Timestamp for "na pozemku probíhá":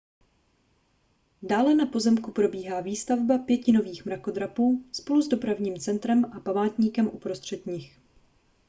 1.75-2.81